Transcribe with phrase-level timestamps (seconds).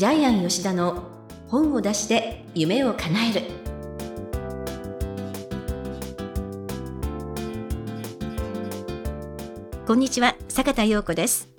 [0.00, 1.02] ジャイアン吉田の
[1.48, 3.42] 本を出して夢を叶える。
[9.86, 11.50] こんにちは坂田陽子です。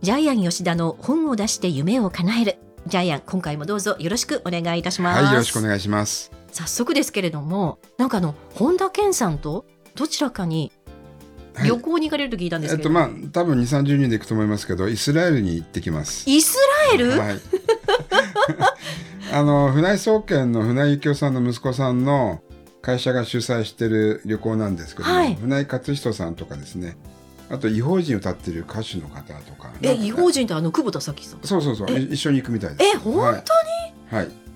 [0.00, 2.58] ジャイアン吉田の本を出して夢を叶える。
[2.86, 5.24] ジャイアン今回もどうぞよろしくお願いいたします。
[5.24, 6.30] はい、よろしくお願いします。
[6.52, 10.70] 早速ですけれどもなんかあの本田健さんとどちらかに
[11.56, 11.68] はい。
[11.68, 16.28] 旅行に行かれると聞いたんでえっと、すけど、まあ、多分2、30人で行くと思いますけど、イスラエルに行ってきます。
[16.28, 16.58] イス
[16.90, 17.40] ラエル、はい。
[19.32, 22.40] あの、船井総研の船井幸雄さんの息子さんの
[22.82, 25.34] 会社が主催している旅行なんですけども、はい。
[25.34, 26.96] 船井勝人さんとかですね、
[27.50, 29.70] あと、違法人を歌っている歌手の方とか。
[29.82, 32.96] えなんか違法人ってあの久保田早紀さんそうそうそう、一緒に行くみたいです。
[32.96, 34.24] え本当に、はい。
[34.26, 34.46] はい。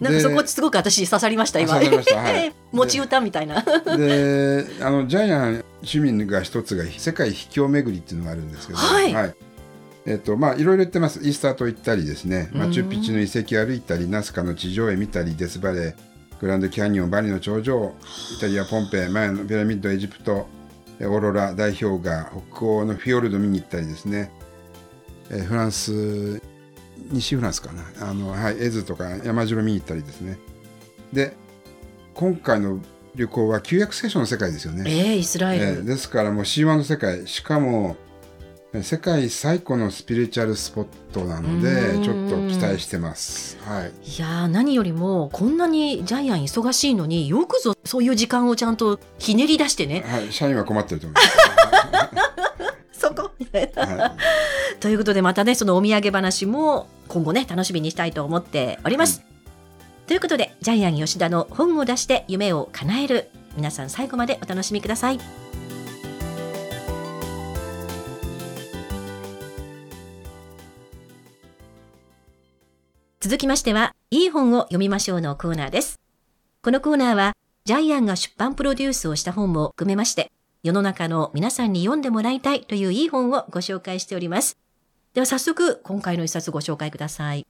[0.00, 1.74] なんかそこですごく私刺さりました今。
[1.74, 2.16] あ刺さりました。
[2.18, 2.52] はい。
[2.72, 3.62] 持ち歌みたいな。
[3.62, 9.34] であのジャイアン市民が一つが世界秘境巡りっていうのがあるんですけど、はい
[10.06, 11.20] えっとまあいろいろ言ってます。
[11.20, 12.48] イースター島行ったりですね。
[12.54, 12.60] うん。
[12.60, 15.94] マチュピチュの遺跡歩いたりナスカの地上絵見たりデスバレー
[16.40, 17.92] グランドキャニオンバリの頂上
[18.38, 20.46] イタリアポンペイマヤのピラミッドエジプト
[21.00, 24.30] えオーロラ大氷河北欧のフィヨルド見に行ったりですね。
[25.30, 26.40] えフランス
[27.10, 28.10] 西フランスかな？
[28.10, 30.38] あの、はい、エズとか山城見に行ったりですね。
[31.12, 31.34] で
[32.14, 32.80] 今回の
[33.14, 37.26] 旅行は旧約聖書の世界ですよね、えー、イスラエル、えーですからもう神話の世界。
[37.26, 38.05] しかもえ
[38.82, 42.02] 世界最古のスピリチュアルスポットなのでうん。
[42.02, 43.58] ちょっと期待してます。
[43.62, 43.92] はい。
[44.04, 50.04] いやー何よりもこんなにジャイアン忙しいのによくぞそういう時間をちゃんとひねり出してね。
[50.06, 51.18] はい、社員は困ってると思い
[52.92, 53.30] そこ。
[53.38, 54.00] みたいなます。
[54.00, 54.12] はい。
[54.80, 59.22] ということでまたねそのお土産話も今後ね楽しみにしたいと思っております。
[60.06, 63.28] ということでジャイアン吉田の本を出して夢を叶える。
[63.56, 65.45] 皆さん最後までお楽しみください。
[73.26, 75.98] 続きましてはいい本を読みましょうのコーナーです。
[76.62, 77.32] このコーナーは
[77.64, 80.30] ジャイアンが出版プロデュースをした本も含めまして
[80.62, 84.56] 世の中の皆さんに読んでもらいたいといういい本をご紹介しております。
[85.12, 87.44] では早速今回の一冊ご紹介ください。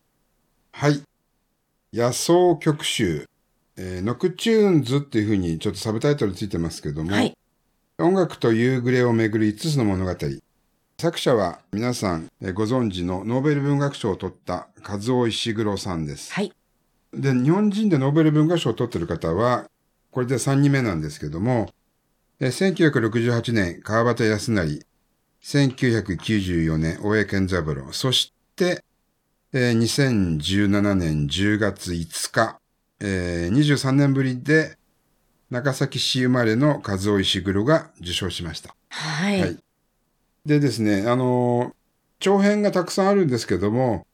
[0.72, 1.02] はい。
[1.92, 3.28] 野草曲集、
[3.76, 7.36] えーノクチューンズっていうふうにちょっとサブタイトルついてますけども、はい。
[7.98, 10.14] 音楽と夕暮れをめぐる5つの物語。
[10.98, 16.32] 作者は皆さんえーご存知のノーベル文学賞を取った和尾石黒さんです。
[16.32, 16.52] はい。
[17.12, 19.66] で、日本人でノーベル文学賞を取ってる方は、
[20.10, 21.68] これで3人目なんですけども、
[22.40, 24.80] えー1968年、川端康成、
[25.42, 28.82] 1994年、大江健三郎、そして、
[29.52, 32.58] えー2017年10月5日、
[33.00, 34.78] えー23年ぶりで、
[35.50, 38.74] 長崎市生まれの和尾石黒が受賞しました。
[38.88, 39.40] はい。
[39.42, 39.65] はい
[40.46, 41.72] でですね、あのー
[42.18, 44.06] 長編がたくさんあるんですけども、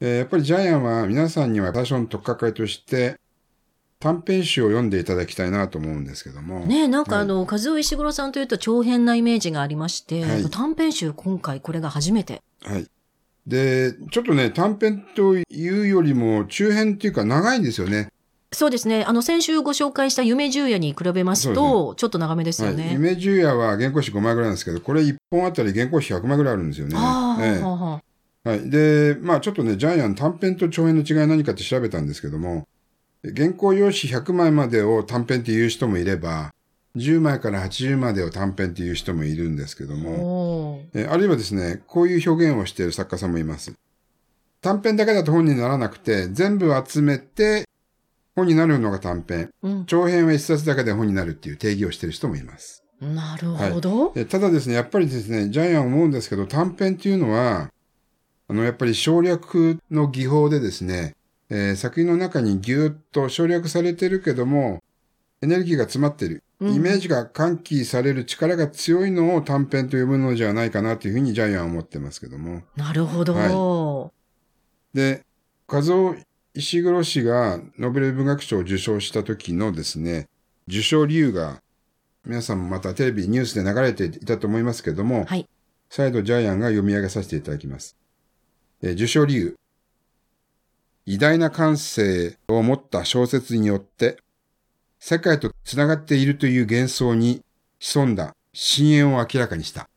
[0.00, 3.20] えーやっぱりジャイアンは皆さんには最初の取っかかりとして、
[3.98, 6.64] 短編集を読んでいただきたいなと思うんですけども。
[6.64, 12.40] ねなんかはいあの、和尾石黒さんというと長編なイメージがありまして、はい短編集今回これが初めて。
[12.62, 12.86] はい。
[13.46, 15.44] で、ちょっとね、短編とい
[15.80, 18.10] うよりも中編っていうか長いんですよね。
[18.52, 19.04] そうですね。
[19.04, 22.76] あの、先週ご紹介した夢十夜に比べますそうと、ちょっと長めですよはい。
[22.76, 22.90] ね。
[22.92, 26.96] 夢十夜は原稿紙5枚ぐらいなんですけど、これ1本あたり原稿紙100枚ぐらいあるんですよね。
[28.42, 28.70] はい。
[28.70, 32.66] で、まあちょっとね、ジャイアン短編と長編の違いは何かって調べたんですけども、
[33.22, 36.50] 原稿用紙100枚までを短編っていう人もいれば、
[36.96, 43.72] 10枚から80までを短編っていう人もいるんですけども、えあるいはですね、こういう表現をしている作家さんもいます。
[44.60, 47.64] 短編だけだと本にならなくて、全部集めて
[48.40, 49.50] 本になるのが短編。
[49.62, 49.86] うん。
[49.86, 52.84] 長編は一冊だけで本になるっていう定義をしている人もいます。
[53.00, 54.12] なるほど。
[54.14, 57.70] えただですね、やっぱりですね、ジャイアン思うんですけど、短編っていうのは、
[58.48, 61.14] あの、やっぱり省略の技法でですね、
[61.48, 64.82] えー作品の中にぎゅーっと省略されてるけども、
[65.42, 66.42] エネルギーが詰まってる。
[66.60, 72.60] うんイメージが喚起される力が強いのを短編と呼ぶのじゃないかなというふうにジャイアンは思ってますけども。
[72.76, 73.32] なるほど。
[73.32, 74.10] は
[74.92, 75.24] で、
[75.66, 76.16] 和夫
[76.54, 80.28] 石黒氏がノーベル文学賞を受賞した時のですね、
[80.68, 81.62] 受賞理由が、
[82.24, 85.48] 皆さんもまたテレビ、ニュースで流れていたと思いますけども、はい。
[85.88, 87.96] 再度ジャイアンが読み上げさせていただきます。
[88.82, 89.56] えー受賞理由。
[91.06, 94.18] 偉大な感性を持った小説によって、
[94.98, 97.42] 世界とつながっているという幻想に
[97.78, 99.89] 潜んだ深淵を明らかにした。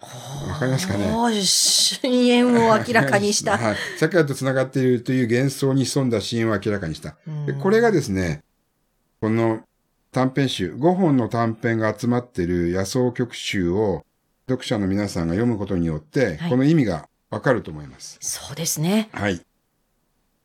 [0.00, 1.04] わかりますかね
[1.44, 3.58] 深淵を明らかにした。
[3.58, 3.76] はい。
[3.98, 7.16] 世界とつながっているという幻想に潜んだ深淵を明らかにした。
[7.46, 8.42] でこれがですね、
[9.20, 9.60] この
[10.12, 14.04] 短編集、5本の短編が集まっている野草曲集を
[14.48, 18.18] 読者の皆さんが読むことによって、はいこの意味がわかると思います。
[18.20, 19.10] そうですね。
[19.12, 19.40] はい。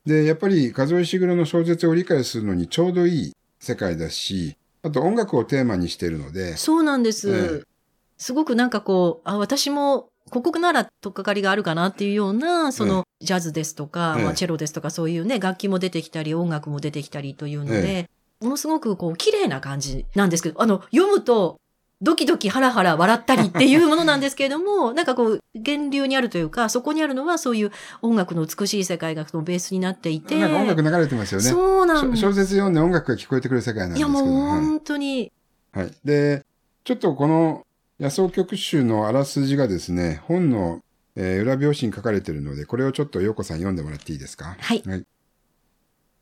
[0.06, 7.32] で、やっぱり、和尾石黒の小説を理解するのにちょうどいい世界だし、あと音楽をテーマにしているので、そうなんです。
[7.32, 7.75] ええ
[8.18, 18.10] すごくなんかこう、あ、私も、ここならとっかかりがあるかなっていうような、その、ジャズですとか、ええまあ、チェロですとか、そういうね、楽器も出てきたり、音楽も出てきたりというので、
[18.42, 21.58] ものすごくこう、綺麗な感じなんですけど、あの、読むと、
[22.02, 27.72] ドキドキハラハラ笑ったりっていうものなんですけれども、 なんかこう、源流にあるというか、そこにあるのはそういう
[28.02, 30.38] 音楽の美しい世界がそのベースになっていて。
[30.40, 31.50] なんか音楽流れてますよね。
[31.50, 32.22] そうなんです。
[32.22, 34.26] 小説読んで音楽が聞こえてくる世界なんですいやけど。
[34.26, 35.32] もうはい本当に、
[35.72, 35.92] はい。
[36.04, 36.46] で、
[36.84, 37.65] ちょっとこの
[37.98, 40.82] 野草曲集のあらすじがですね、本の、
[41.16, 44.58] えー裏表紙に書かれているので、これをちょっと陽子さん読んでもらっていいですか？
[44.60, 44.84] はい。
[44.86, 45.06] はい。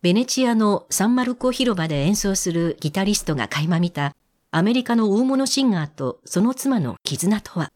[0.04, 4.16] ベネチアのサンマルコ広場で演奏するギタリストが垣間見た
[4.52, 7.72] アメリカの大物シンガーとその妻の絆とは？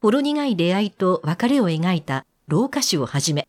[0.00, 3.46] ほろ苦い出会いと別れを描いた老歌手をはじめ、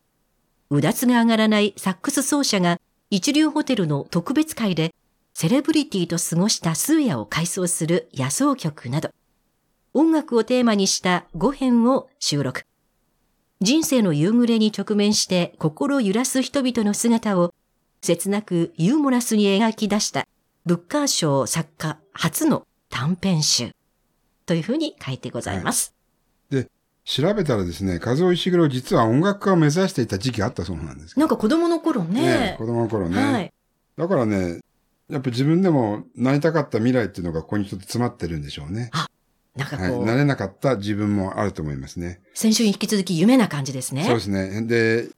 [0.68, 2.78] うだつが上がらないサックス奏者が
[3.08, 4.94] 一流ホテルの特別会で
[5.32, 9.08] セレブリティと過ごした数夜を回想する野草曲など、
[9.98, 12.62] 音楽をテーマにした5編を収録。
[13.60, 17.52] 人生の夕暮れに直面して心揺らす人々の姿を
[18.00, 20.28] 切なくユーモラスに描き出した
[20.64, 23.72] ブッカー賞作家初の短編集
[24.46, 25.96] というふうに書いてございます。
[27.04, 32.20] 調べたらですね、和尾石黒実は音楽家を目指していた時期があったそうなんですけどなんか子供の頃ね。
[32.20, 33.20] ね子供の頃ね。
[33.20, 33.52] はい。
[33.96, 34.60] だからね、
[35.08, 38.90] やっぱ自分でもなりたかった未来っていうのがここにちょっと詰まってるんでしょうね。
[38.92, 39.17] はい。
[39.58, 42.20] なんかこう、なれなかった自分もあると思いますね。
[42.32, 44.04] 先週に引き続き夢な感じですね。
[44.04, 44.62] そうですね。
[44.62, 45.08] で、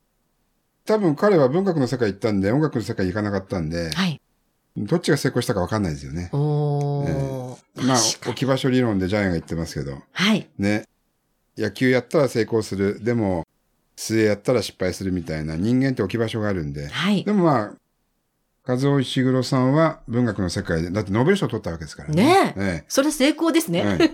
[0.87, 4.19] 多分彼は文学の世界行ったんで、音楽の世界行かなかったんで、はい。
[4.79, 6.31] どっちが成功したか分かんないですよね。
[6.33, 7.87] おー。
[7.87, 10.49] まあ、確かに置き場所理論でジャイアンが言ってますけど、はい。
[10.59, 10.85] ね。
[11.59, 13.05] 野球やったら成功する。
[13.05, 13.47] でも、
[13.97, 16.89] 水泳やったら失敗するみたいな人間って置き場所があるんで。
[16.89, 17.33] はいで。
[17.35, 17.73] もまあ、
[18.67, 22.25] 和尾石黒さんは文学の世界で、だってノーベル賞取ったわけですからね。
[22.25, 22.61] ねえ。
[22.61, 23.81] えそれ成功ですね。
[23.81, 24.11] えはい。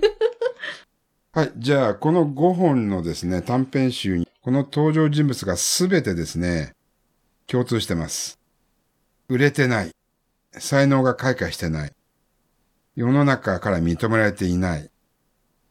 [1.32, 1.52] はい。
[1.56, 6.72] じゃあ、この5本のですね、短編集に、この登場人物がすべてですね、
[7.46, 8.38] 共通してます。
[9.28, 9.90] 売れてない。
[10.58, 11.92] 才能が開花してない。
[12.94, 14.90] 世の中から認められていない。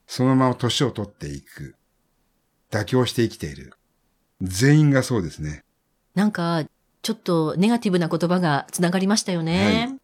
[0.06, 1.76] そのまま年を取っていく。
[2.70, 3.74] 妥協して生きている。
[4.42, 5.64] 全員がそうですね。
[6.14, 6.64] なんか、
[7.06, 10.00] ちょっとネガティブな言葉がつながりましたよね。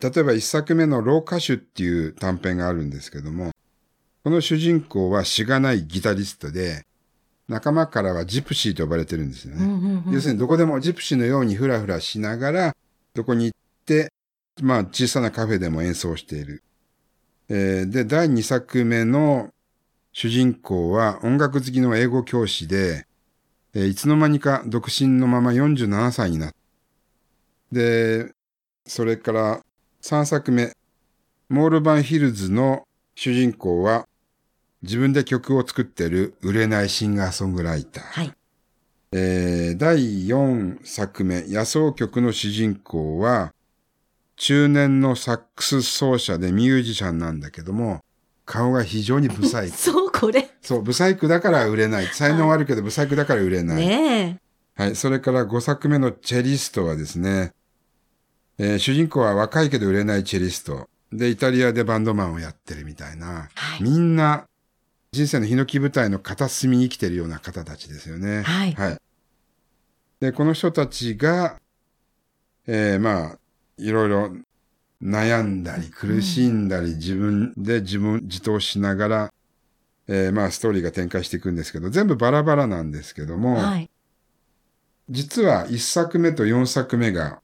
[0.00, 3.50] 例えば一作目の老歌手っていう短編があるんですけども、
[4.24, 6.86] この主人公はしがないギタリストで、
[7.46, 9.62] 仲間からはジプシーと呼ばれてるんですよね。
[9.62, 12.76] うんうんうん要するにどこでもジプシーのようにフラフラしながら、
[13.12, 14.10] どこに行って、
[14.62, 16.62] まあ小さなカフェでも演奏している。
[17.50, 19.52] えーで、第2作目の
[20.14, 23.04] 主人公は音楽好きの英語教師で、
[23.74, 26.56] えーいつの間にか独身のまま47歳になった。
[27.72, 28.32] で、
[28.86, 29.60] それから
[30.02, 30.74] 3作目、
[31.48, 34.08] モールバンヒルズの主人公は
[34.82, 38.04] 自分で曲を作っている売れないシンガーソングライター。
[38.04, 38.32] はい。
[39.12, 43.52] えー第4作目、野草曲の主人公は、
[44.36, 48.00] 中年のサックス奏者でミュージシャンなんだけども、
[48.50, 49.76] 顔が非常にブサイク。
[49.78, 50.50] そう、これ。
[50.60, 52.06] そう、ブサイクだから売れない。
[52.06, 53.86] 才能はあるけど、ブサイクだから売れない。
[53.86, 54.40] ね
[54.74, 54.96] はい。
[54.96, 57.52] それから5作目のチェリストはですね、
[58.58, 60.88] えー主人公は若いけど売れないチェリスト。
[61.12, 63.48] で、イタリアでバンドマンをやってるみたいな。
[63.54, 64.46] はいみんな、
[65.12, 68.42] 人生のヒノキ舞台の片隅に生きてるような方たちですよね。
[68.42, 68.98] はいはい。
[70.18, 71.60] で、この人たちが、
[72.66, 73.38] えーまあ、
[73.78, 74.32] いろいろ
[75.02, 79.32] 悩んだり、苦しんだり、自分で自分自答しながら、
[80.08, 83.90] えーまあ、ストーリーが展開していくんですけど、全部バラバラなんですけども、はい。
[85.08, 87.40] 実は1作目と4作目が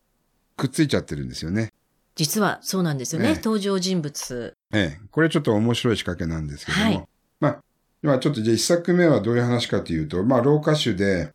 [0.57, 1.73] くっついちゃってるんですよね。
[2.15, 3.29] 実はそうなんですよね。
[3.29, 4.57] ええ登場人物。
[4.73, 5.07] ええ。
[5.11, 6.85] これちょっと面白い仕掛けなんですけども。
[6.85, 7.05] はい
[7.41, 7.63] まあ、
[8.03, 11.33] 今ちょっとじゃあ1作目はどういう話かというと、まあ、老歌手で、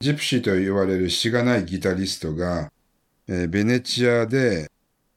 [0.00, 2.70] ジプシーと言われるしがないギタリストが、
[3.26, 4.70] えーベネチアで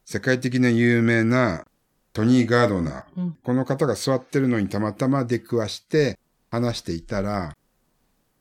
[0.09, 1.65] 世界的な有名な
[2.13, 6.17] トニー・ガードナー、うんこの方が座ってるのにたまたま出くわして
[6.49, 7.57] 話していたら、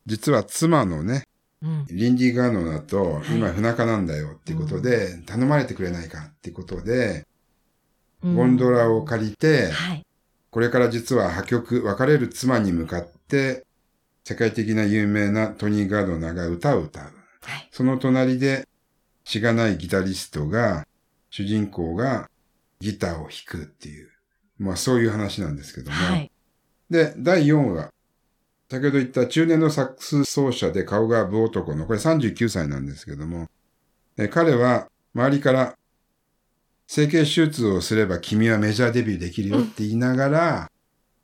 [0.05, 1.23] 実は妻のね、
[1.61, 1.85] うん。
[1.89, 7.27] リンディ・ガードナーとい今不仲なんだよっていうことで、頼まれてくれないかっていうことで、
[8.23, 10.05] うんゴンドラを借りて、はい。
[10.49, 13.65] これから実は破局、別れる妻に向かって、
[14.23, 17.03] 世界的な有名なトニー・ガードナーが歌を歌う。
[17.03, 17.67] はい。
[17.73, 18.69] その隣で、
[19.25, 20.87] しがないギタリストが、
[21.29, 22.29] 主人公が
[22.79, 24.09] ギターを弾くっていう、
[24.57, 25.97] まあそういう話なんですけども。
[25.97, 26.31] はい。
[26.89, 27.89] で、第4話。
[28.69, 33.49] 先ほど言った中年のサックス奏者で顔が武男の、これ39歳なんですけども、
[34.17, 35.77] え彼は周りから
[36.85, 40.71] 整形手術をすれば君はメジャーデビューできるよって言いながら、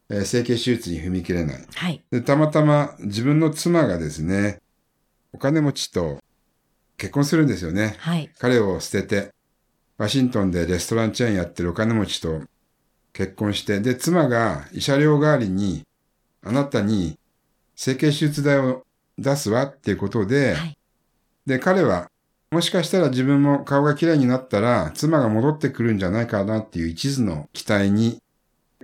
[0.09, 1.65] えー整形手術に踏み切れない。
[1.73, 2.03] はい。
[2.11, 4.61] で、たまたま自分の妻がですね、
[5.33, 6.19] お金持ちと
[6.97, 7.95] 結婚するんですよね。
[7.99, 8.29] はい。
[8.39, 9.33] 彼を捨てて、
[9.97, 12.41] ワシントンでレストランチェーンやってるお金持ちと
[13.13, 15.83] 結婚して、で、妻が慰謝料代わりに、
[16.41, 17.17] あなたに
[17.75, 18.85] 整形手術代を
[19.17, 20.77] 出すわっていうことで、はい。
[21.45, 22.09] で、彼は、
[22.51, 28.21] もしかしたら自分も顔が綺麗になったら、妻が戻ってくるんじゃないかなっていう一途の期待に、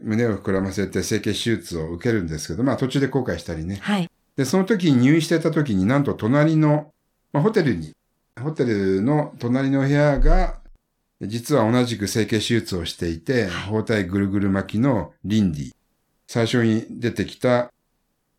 [0.01, 3.77] 胸を膨らませて整形手術を受けるんですけど、まあ途中で後悔したりね。
[3.81, 4.09] はい。
[4.35, 6.93] で、その時に入院してた時になんと隣の、
[7.33, 7.93] まあ、ホテルに、
[8.41, 10.58] ホテルの隣の部屋が、
[11.21, 15.71] 実は同じく整形手術をしていて、はい包帯ぐるぐる巻きのリンディ。
[16.27, 17.71] 最初に出てきた、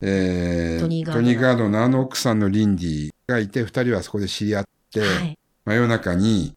[0.00, 5.38] えートニーガードのあの奥さんのリンディがいて、二人はそこで知り合って、はい。
[5.64, 6.54] 真夜中に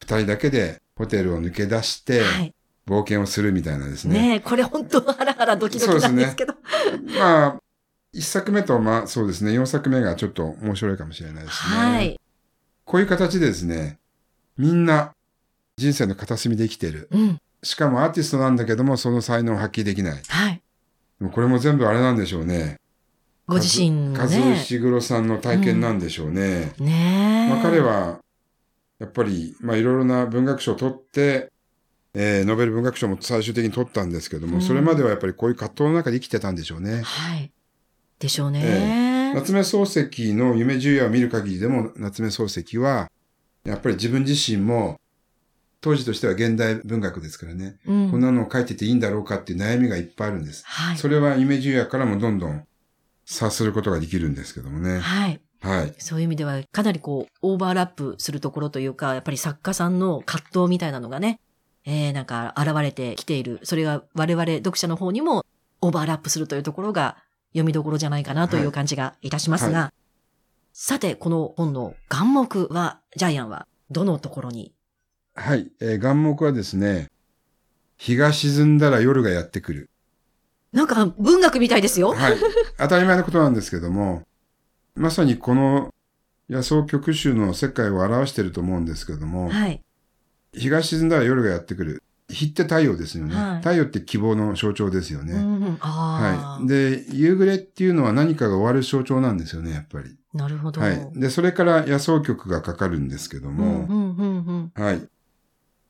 [0.00, 2.54] 二人だけでホテルを抜け出して、はい。
[2.86, 4.18] 冒険をするみたいなですね。
[4.20, 6.54] ねえ、これ本当ハラハラドキドキなんですけど。
[7.18, 7.60] まあ、
[8.12, 11.76] 一作目と、まあそうですね、四作目がちょっと面白いかもしれないですね。
[11.76, 12.20] はい。
[12.84, 13.98] こういう形でですね、
[14.58, 15.14] みんな
[15.76, 17.08] 人生の片隅で生きてる。
[17.10, 17.38] うん。
[17.62, 20.22] しかもアーティストなんだけども、その才能を発揮できない。
[20.28, 20.62] はい。
[21.18, 22.76] でもこれも全部あれなんでしょうね。
[23.46, 24.54] ご自身の和ね。
[24.56, 26.72] 石黒さんの体験なんでしょうね。
[26.78, 27.50] ねえ。
[27.50, 28.20] まあ彼は、
[28.98, 31.50] やっぱり、まあいろいろな文学賞を取って、
[32.14, 37.02] えー、ノーベル文学賞も最終的に取ったんですけども、うんそれまではやっぱりこういう葛藤の中で生きてたんでしょうね。
[37.02, 37.50] はい。
[38.18, 39.32] でしょうね。
[39.34, 43.10] 夏目漱石の夢十夜を見る限りでも、夏目漱石は、
[43.64, 45.00] やっぱり自分自身も、
[45.82, 50.64] 当時としては現代文学ですからね、うんこんなのを書いてていいんだろうかっていう悩みがいっぱいあるんです。
[50.64, 50.96] はい。
[50.96, 52.64] それは夢十夜からもどんどん
[53.26, 55.00] 察することができるんですけどもね。
[55.00, 55.40] はい。
[55.60, 55.94] はい。
[55.98, 61.40] そういう意味では、かなりこう、オーバーラップするところというか、やっぱり作家さんの葛藤みたいなのがね、
[61.84, 63.60] えー、なんか現れてきている。
[63.64, 65.44] それが我々読者の方にも
[65.80, 67.16] オーバーラップするというところが
[67.52, 69.92] 読みどころじゃないかなという感じがいたしますが、は
[70.72, 74.72] さて、この本の眼目は、ジャイアンはどのところに
[75.34, 75.70] はい。
[75.80, 77.10] えー眼目はですね、
[77.96, 79.90] 日が沈んだら夜がやってくる。
[80.72, 82.12] なんか文学みたいですよ。
[82.12, 82.36] はい。
[82.78, 84.22] 当たり前のことなんですけども、
[84.94, 85.92] まさにこの
[86.48, 89.80] 野草曲集の世界を表していると思うんですけども、はい。
[90.52, 92.02] 日が沈んだら夜がやってくる。
[92.28, 93.34] 日って太陽ですよね。
[93.34, 95.34] はい太陽って希望の象徴ですよね。
[95.34, 96.66] うん、はい。
[96.66, 100.16] で、夕暮れっていうのは何かが終わる象徴なんですよね、やっぱり。
[100.34, 100.80] なるほど。
[100.80, 101.10] はい。
[101.14, 104.82] で、それから野草曲がかかるんですけどうん、も、うん、うん、うん。
[104.82, 105.08] はい。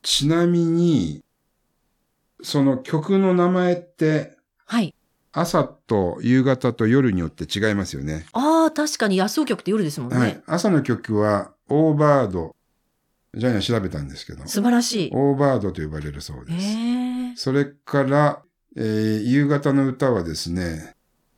[0.03, 1.23] ちなみに、
[2.43, 4.93] その曲の名前って、はい。
[5.31, 8.27] 朝と夕方と夜によって違いますよね。
[8.33, 10.17] ああ、確かに野草曲って夜ですもんね。
[10.17, 10.41] はい。
[10.45, 12.55] 朝の曲は、オーバード。
[13.33, 15.11] ジャイアン調べたんですけど、素晴らしい。
[15.11, 16.59] オーバードと呼ばれるそうで
[17.35, 17.43] す。
[17.45, 18.43] それから、
[18.75, 20.95] えー夕方の歌はですね、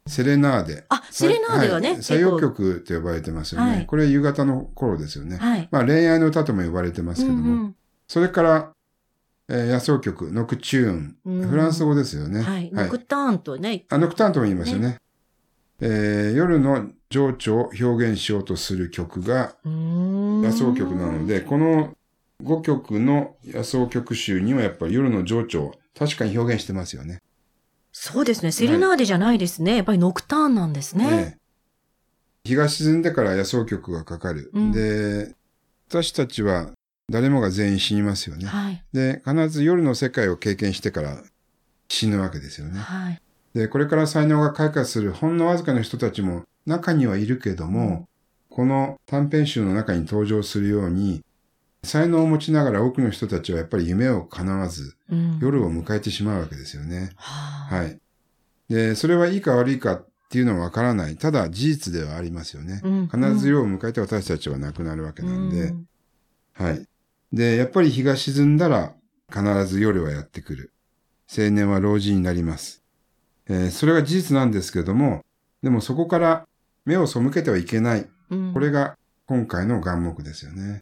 [0.08, 0.86] セレナーデ。
[0.90, 3.72] あ、セレナーデはね、い作用曲と呼ばれてますよね。
[3.72, 5.38] はいこれ夕方の頃ですよね。
[5.38, 5.70] はい。
[5.72, 7.42] まあ恋愛の歌とも呼ばれてますけども。
[7.42, 7.76] うんうん
[8.08, 8.72] それから、
[9.48, 11.18] えー野草曲、ノクチューン。
[11.26, 12.42] うんフランス語ですよね。
[12.42, 12.72] はい。
[12.74, 13.86] ノクターンとね。
[13.90, 15.00] あ、ノクターンとも言いますよね。
[15.82, 21.96] えー夜の情緒を表現しようとする曲が野草曲なので、この
[22.44, 27.22] 5曲の野草曲集にはやっぱり夜の情緒を確かに表現してますよね。
[27.92, 28.52] そうですね。
[28.52, 29.78] セレナーデじゃないですね。
[29.78, 31.08] やっぱりノクターンなんですね。
[31.12, 31.46] ええ
[32.46, 34.52] 日が沈んでから野草曲がかかる。
[34.54, 35.34] うんで、
[35.90, 36.72] 私たちは
[37.10, 38.48] 誰もが全員死にますよね。
[38.48, 38.84] はい。
[38.94, 41.22] で、必ず夜の世界を経験してから
[41.88, 42.80] 死ぬわけですよね。
[42.80, 43.22] はい。
[43.54, 48.08] で、これから才能が開花するほんのわずかな人たちも中にはいるけども、
[48.50, 51.24] この短編集の中に登場するように、
[51.84, 57.12] 才能を持ちながら多くの人たちはやっぱり夢を叶わず、うん夜を迎えてしまうわけですよね。
[57.16, 58.00] ははい。
[58.68, 61.18] で、それはいいか悪いかっていうのはわからない。
[61.18, 62.82] ただ事実ではありますよね。
[62.84, 65.86] うん必ず夜を迎えて私たちは亡くなるわけなんで、うん
[66.54, 66.88] はい。
[67.36, 68.94] で、やっぱり日が沈んだら
[69.30, 70.74] 必ず夜はやってくる。
[71.30, 72.82] 青年は老人になります。
[73.48, 75.22] えーそれが事実なんですけども、
[75.62, 76.48] でもそこから
[76.86, 78.08] 目を背けてはいけない。
[78.30, 80.82] うんこれが今回の眼目ですよね。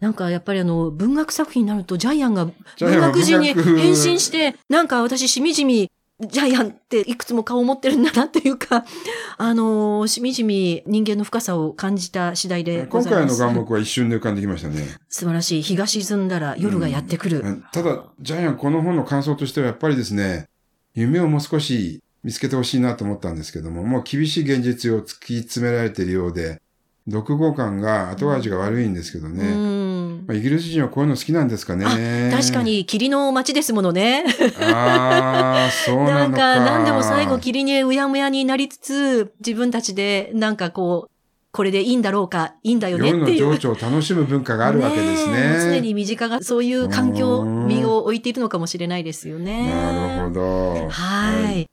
[0.00, 2.54] なんかやっぱりあの、文学作品になるとジャイアンが文
[3.00, 8.84] 学人に変身して、なんか私しみじみ、ジャイアンっていくつも顔を持ってるんだなっていうか、
[9.38, 13.56] あのーしみじみ人間の深さを感じた次第でご今回のざいます。
[13.56, 14.84] 眼目は一瞬で浮かんできましたね。
[15.08, 15.62] 素晴らしい。
[15.62, 17.40] 日が沈んだら夜がやってくる。
[17.40, 20.48] うんただ、ジャイアンこの本の感想としてはやっぱりですね、
[20.94, 26.60] 夢をもう少し見つけてほしいなと思ったんですけども、もう厳しい現実を突き詰められているようで、
[27.08, 29.44] 読後感が後味が悪いんですけどね。
[29.44, 29.87] うん
[30.26, 32.30] まあ、イギリス人はこういうの好きなんですかね。
[32.34, 32.62] 確か。
[32.62, 34.24] に霧の街ですものね。
[34.60, 36.54] ああ、そうななんのか。
[36.54, 41.10] か何でも最後霧にうやむやになりつつ、自分たちでなんかこう、
[41.50, 43.38] これでいいんだろうか、いいんだよね夜のっていう。
[43.58, 45.74] 情緒を楽しむ文化があるわけですえね。
[45.76, 49.70] 常に身近がそういう環境、うん身を置いているのかもしれないですよね。
[49.70, 50.88] なるほど。
[50.88, 51.66] はい。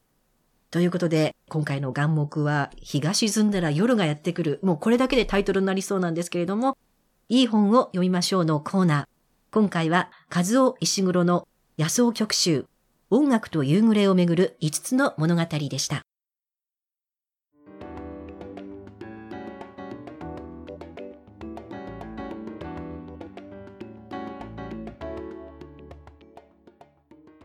[0.71, 4.59] ということで、今回の眼目は、日が沈んだら夜がやってくる。
[4.61, 6.77] もうこれだけでタイトルになりそうなんですけれども、
[7.27, 9.05] いい本を読みましょうのコーナー。
[9.51, 11.47] 今回は、和夫石黒の
[11.79, 12.67] 野草曲集、
[13.09, 16.03] 音楽と夕暮れをめぐる5つの物語でした。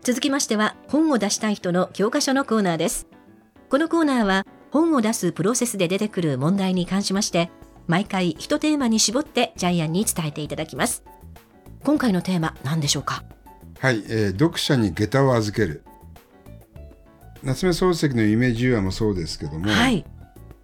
[0.03, 3.07] 続きましては、本を出したい人の教科書のコーナーです。
[3.71, 7.51] このコーナーは、本を出すプロセスで出てくる問題に関しまして、
[7.91, 11.03] 毎回一テーマに絞ってジャイアンに伝えていただきます。
[11.83, 13.25] 今回のテーマ、何でしょうか？
[13.81, 15.83] はい、えー読者に下駄を預ける。
[17.43, 20.05] 夏目漱石の夢十話もそうですけども、はい。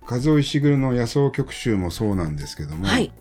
[0.09, 3.12] 和夫石黒の野草曲集もそうなんですけども、はい。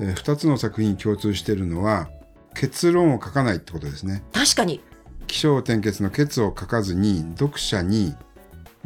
[0.00, 2.08] えー二つの作品に共通しているのは、
[2.54, 4.22] 結論を書かないってことですね。
[4.32, 4.80] 確かに。
[5.26, 8.14] 起承転結の結を書かずに、読者に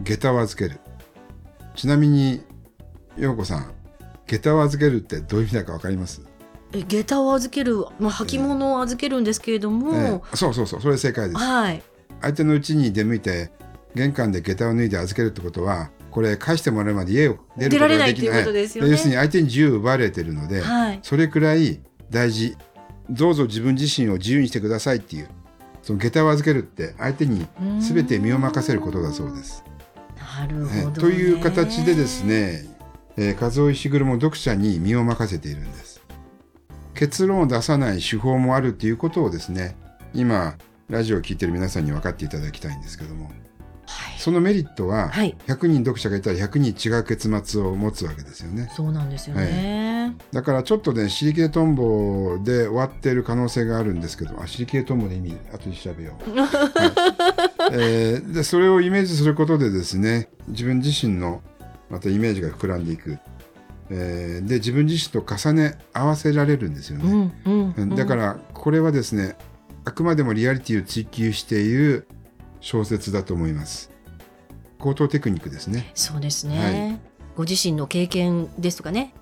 [0.00, 0.80] 下駄を預ける。
[1.76, 2.42] ちなみに、
[3.16, 3.73] 陽子さん、
[4.26, 6.22] 下駄を預けるってどういう意味だかわかります、
[6.72, 11.40] え下駄を預ける、まあ、履物を預けるんですけれども、ええそうそうそう、それ正解です。
[11.40, 11.82] はい。
[12.20, 13.50] 相手の家に出向いて
[13.94, 20.98] 玄関で下駄を脱いで預けるってことはこれ返してもらうまで家を出ることができない要するに相手に自由を奪われてるので、はい。
[21.02, 22.56] それくらい大事
[23.10, 25.28] どうぞ自分自身を自由にしてくださいっていう
[25.82, 27.46] その下駄を預けるって相手に
[27.80, 29.64] 全て身を任せることだそうです。
[30.38, 30.92] なるほど、ね。
[30.96, 32.24] えという形でです。
[32.24, 32.73] ね、
[33.16, 36.02] えー、和夫石黒も読者に身を任せているんです。
[36.94, 39.76] 結論を出さない手法もあるっていうことをですね
[40.14, 40.56] 今
[40.88, 43.30] ラジオを聞いてる皆さんに分かっていただきたいんですけども。
[43.86, 44.18] はい。
[44.18, 45.36] そのメリットは、はい。
[45.46, 48.70] 100人読者がいたら100人違う結末を持つわけですよね。
[48.74, 50.14] そうなんですよね。
[50.32, 56.50] だからちょっとね尻切れトンボで終わっている可能性があるんですけどあ尻切れトンボの意味後で調べよう、 はい。
[57.72, 61.42] えーでそれをイメージすることでですね自分自身の
[61.94, 63.18] またイメージが膨らんでいく、
[63.88, 67.94] えーで自分自身と重ね合わせられるんですよね、うん、うん、うん。
[67.94, 69.36] だからこれはですね
[69.84, 72.08] あくまでもリアリティを追求している
[72.60, 73.92] 小説だと思います。
[74.78, 75.90] 高等テクニックですね。
[75.94, 77.00] そうですね、
[77.36, 79.14] ご自身の経験ですとかね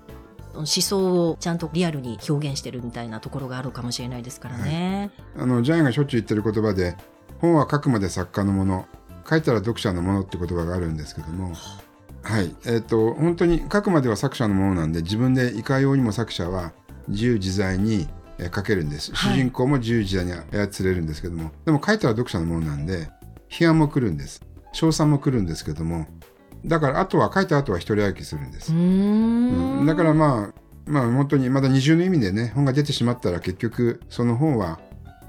[0.55, 5.11] 思想をちゃんとリアルに表現してるみたいなところがあるかもしれないですからね。
[5.37, 6.95] あのジャイアンがしょっちゅう言ってる言葉で
[7.39, 8.87] 本は書くまで作家のもの
[9.29, 11.53] 書いたら読者のものって言葉があるんですけども
[12.23, 12.55] はい。
[12.65, 16.71] えっ、と本当に書くまでは作者のものなんで自分でいかようにも作者は
[17.07, 18.07] 自由自在に
[18.39, 19.33] えー書けるんです、はい。
[19.33, 21.51] 主人公も自由自在に操れるんですけども。
[21.65, 23.09] でも書いたら読者のものなんで
[23.49, 24.41] 批判も来るんです。
[24.71, 26.07] 称賛も来るんですけども。
[26.65, 28.71] だからあとは書いた後は一人歩きするんです。
[28.71, 29.79] うーん。
[29.79, 29.85] うん。
[29.85, 34.79] だからまあまあ本当にまだ二重の意味でね本が出てしまったら結局その本は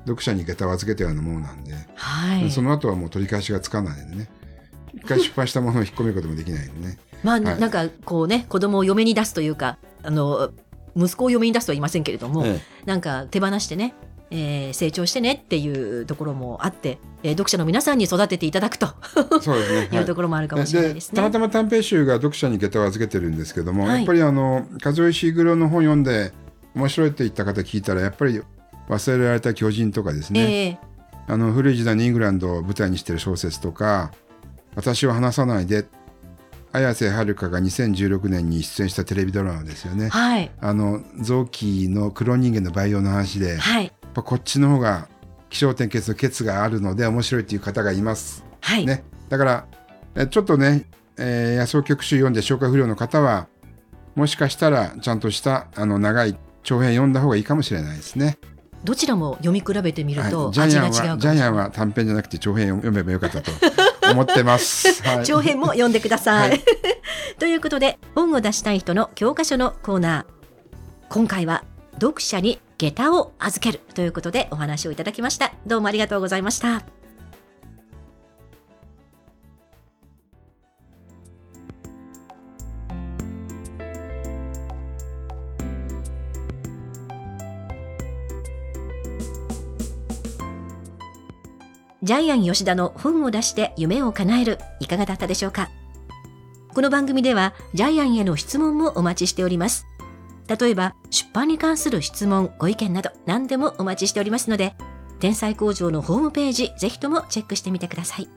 [0.07, 2.51] 読者に下駄を預けたようなものなんで、はい。
[2.51, 4.31] その後はもう取り返しがつかないんでね
[4.97, 6.99] 一回失敗したものを引っ込めることもできないんでね。
[7.23, 7.61] まあ、はい。
[7.61, 10.51] なんかこうね子供を嫁に出すというかあの
[10.97, 13.95] 息子を嫁に出すとは言いませんけれども、えなんか手放してね、
[14.31, 18.87] えー成長してねっていうところもあって、えー読者の皆さんに育てていただくと。
[18.87, 19.89] えそうですね、 い。
[19.91, 21.17] うはいところもあるかもしれないですね。
[21.17, 23.97] たまたま短編集が読者に下駄を預けてるんですけども、はい。
[23.99, 26.33] やっぱりあの和夫石黒の本読んで
[26.75, 28.41] 面白いって言った方聞いたらやっぱり
[28.89, 30.95] 忘れられた巨人とかですね、えー
[31.27, 34.13] あの古い時代のイングランドを舞台にしている小説とか
[34.75, 35.87] 「私は話さないで」
[36.75, 40.09] 綾瀬はるかが2016年に出演したテレビドラマですよね。
[40.09, 45.09] はいあの臓器の黒人間の培養の話で、やっはいぱこっちの方が
[45.51, 48.45] 気象転結のケツがあるので面白いっていう方がいます。
[48.61, 49.67] はい、ね、だから
[50.17, 50.85] えちょっとね、
[51.17, 53.47] えー野草曲集読んで消化不良の方は
[54.17, 58.37] もしかしたらちゃんとしたあの長い長編読んだ方がいいかもしれないですね。
[58.85, 63.51] どちらも読み比べてみるとはい、ジャイアン味が違うジャイアンは短編じゃなくて長編読めばよかったと
[64.13, 65.03] 思ってます。
[65.03, 66.51] はい、長編も読んでください。
[66.51, 66.65] はい。
[67.39, 70.35] ということで本を出したい人の教科書のコーナー。
[71.09, 75.53] 今回は読者に下駄を預けるということでお話をいただきました。
[75.67, 77.04] どうもありがとうございました
[92.05, 95.71] ジャイアン吉田の本を出して夢を叶えるいかがだったでしょうか？
[96.75, 99.87] この番組ではジャイアンへの質問もお待ちしております。
[100.47, 104.75] 例えば出版に関する質問ご意見など何でもお待ちしておりますので
[105.19, 108.29] 天才工場のホームページぜひともチェックしてみてください。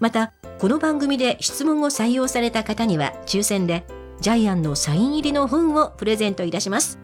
[0.00, 3.86] またこの番組で質問を採用された方には抽選で
[4.22, 6.98] ジャイアンのサイン入りの本をプレゼントいたします。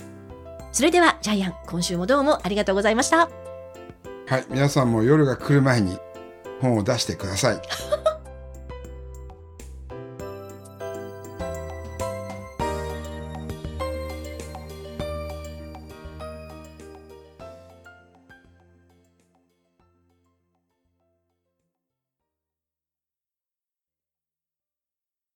[0.72, 3.28] それではジャイアン今週もどうもありがとうございました。
[4.26, 5.98] はい皆さんも夜が来る前に
[6.60, 7.60] 本を出してください。